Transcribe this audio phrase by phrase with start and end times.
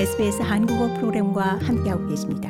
[0.00, 2.48] SBS 한국어 프로그램과 함께하고 계십니다.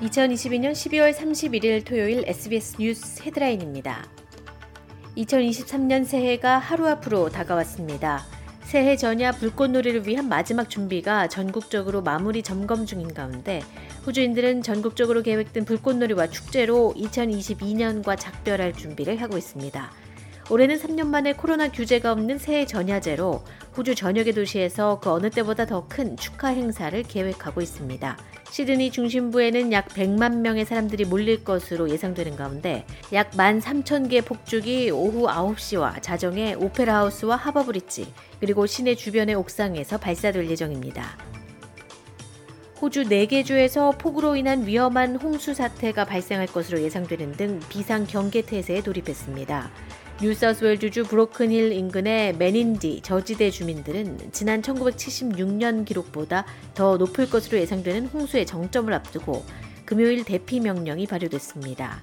[0.00, 4.04] (2022년 12월 31일) 토요일 SBS 뉴스 헤드라인입니다.
[5.16, 8.24] 2023년 새해가 하루 앞으로 다가왔습니다.
[8.72, 13.60] 새해 전야 불꽃놀이를 위한 마지막 준비가 전국적으로 마무리 점검 중인 가운데
[14.06, 19.90] 호주인들은 전국적으로 계획된 불꽃놀이와 축제로 2022년과 작별할 준비를 하고 있습니다.
[20.50, 23.42] 올해는 3년 만에 코로나 규제가 없는 새해 전야제로
[23.76, 28.16] 호주 전역의 도시에서 그 어느 때보다 더 큰 축하 행사를 계획하고 있습니다.
[28.50, 36.02] 시드니 중심부에는 약 100만 명의 사람들이 몰릴 것으로 예상되는 가운데 약 13,000개 폭죽이 오후 9시와
[36.02, 41.16] 자정에 오페라 하우스와 하버브리지 그리고 시내 주변의 옥상에서 발사될 예정입니다.
[42.82, 48.82] 호주 4개 주에서 폭우로 인한 위험한 홍수 사태가 발생할 것으로 예상되는 등 비상 경계 태세에
[48.82, 49.70] 돌입했습니다.
[50.20, 58.92] 뉴사우스웨일즈주 브로큰힐 인근의 메닌디 저지대 주민들은 지난 1976년 기록보다 더 높을 것으로 예상되는 홍수의 정점을
[58.92, 59.44] 앞두고
[59.84, 62.02] 금요일 대피 명령이 발효됐습니다.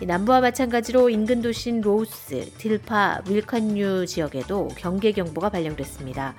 [0.00, 6.36] 남부와 마찬가지로 인근 도시인 로우스, 틸파, 윌카니아 지역에도 경계 경보가 발령됐습니다.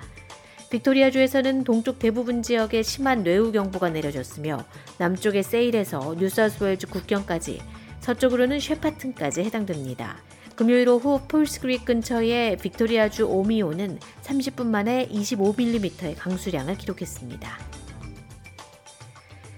[0.70, 4.64] 빅토리아주에서는 동쪽 대부분 지역에 심한 뇌우 경보가 내려졌으며
[5.00, 7.60] 남쪽의 세일에서 뉴사우스웨일즈주 국경까지
[8.00, 10.18] 서쪽으로는 쉐파튼까지 해당됩니다.
[10.60, 17.58] 금요일 오후 폴스크릭 근처의 빅토리아주 오미오는 30분 만에 25mm의 강수량을 기록했습니다.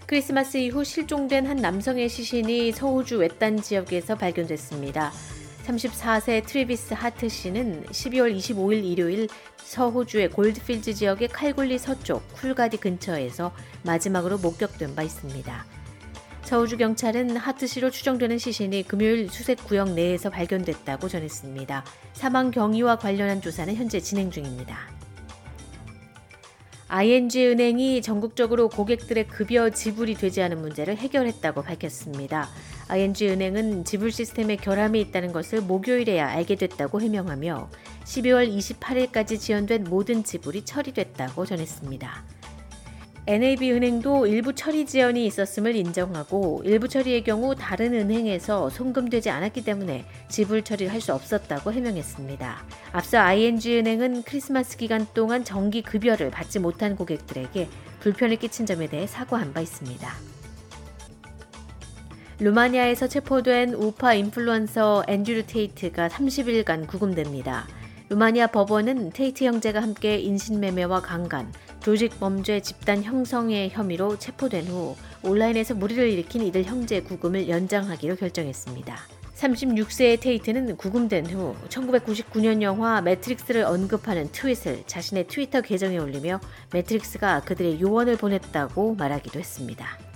[0.05, 5.11] 크리스마스 이후 실종된 한 남성의 시신이 서호주 외딴 지역에서 발견됐습니다.
[5.65, 14.37] 34세 트래비스 하트 씨는 12월 25일 일요일 서호주의 골드필즈 지역의 칼굴리 서쪽 쿨가디 근처에서 마지막으로
[14.37, 15.80] 목격된 바 있습니다.
[16.43, 21.85] 서우주 경찰은 하트시로 추정되는 시신이 금요일 수색 구역 내에서 발견됐다고 전했습니다.
[22.13, 24.77] 사망 경위와 관련한 조사는 현재 진행 중입니다.
[26.89, 32.49] ING 은행이 전국적으로 고객들의 급여 지불이 되지 않은 문제를 해결했다고 밝혔습니다.
[32.89, 37.69] ING 은행은 지불 시스템에 결함이 있다는 것을 목요일에야 알게 됐다고 해명하며
[38.03, 42.25] 12월 28일까지 지연된 모든 지불이 처리됐다고 전했습니다.
[43.27, 50.63] NAB은행도 일부 처리 지연이 있었음을 인정하고 일부 처리의 경우 다른 은행에서 송금되지 않았기 때문에 지불
[50.63, 52.63] 처리를 할 수 없었다고 해명했습니다.
[52.91, 57.67] 앞서 ING은행은 크리스마스 기간 동안 정기 급여를 받지 못한 고객들에게
[58.01, 60.07] 불편을 끼친 점에 대해 사과한 바 있습니다.
[62.39, 67.67] 루마니아에서 체포된 우파 인플루언서 앤드류 테이트가 30일간 구금됩니다.
[68.09, 71.51] 루마니아 법원은 테이트 형제가 함께 인신매매와 강간,
[71.81, 78.97] 조직 범죄 집단 형성의 혐의로 체포된 후 온라인에서 물의를 일으킨 이들 형제 구금을 연장하기로 결정했습니다.
[79.35, 86.39] 36세의 테이트는 구금된 후 1999년 영화 매트릭스를 언급하는 트윗을 자신의 트위터 계정에 올리며
[86.71, 90.10] 매트릭스가 그들의 요원을 보냈다고 말하기도 했습니다.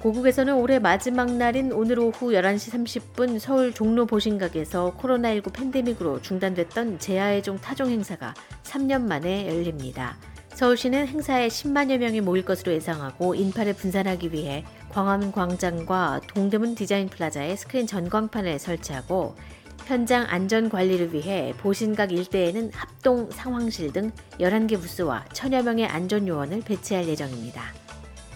[0.00, 7.34] 고국에서는 올해 마지막 날인 오늘 오후 11시 30분 서울 종로 보신각에서 코로나19 팬데믹으로 중단됐던 제야의
[7.34, 10.16] 종 타종 행사가 3년 만에 열립니다.
[10.54, 17.54] 서울시는 행사에 10만여 명이 모일 것으로 예상하고 인파를 분산하기 위해 광화문 광장과 동대문 디자인 플라자에
[17.56, 19.36] 스크린 전광판을 설치하고
[19.84, 26.60] 현장 안전 관리를 위해 보신각 일대에는 합동 상황실 등 11개 부스와 천여 명의 안전 요원을
[26.60, 27.89] 배치할 예정입니다.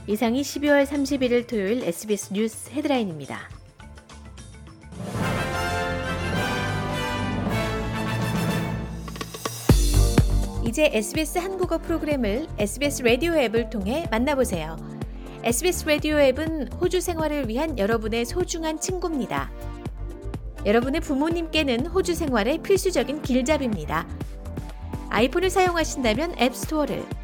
[0.06, 3.48] 이상이 12월 31일 토요일 SBS 뉴스 헤드라인입니다.
[10.66, 14.76] 이제 SBS 한국어 프로그램을 SBS 라디오 앱을 통해 만나보세요.
[15.43, 19.50] SBS 라디오 앱은 호주 생활을 위한 여러분의 소중한 친구입니다.
[20.66, 24.06] 여러분의 부모님께는 호주 생활의 필수적인 길잡이입니다.
[25.09, 27.24] 아이폰을 사용하신다면 앱스토어를